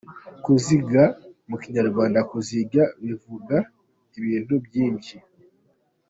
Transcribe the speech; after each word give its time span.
Kuziga: 0.43 1.03
Mu 1.49 1.55
Kinyarwanda 1.61 2.19
kuziga 2.29 2.83
bivuga 3.05 3.55
ibintu 4.19 4.53
byinshi. 4.65 5.15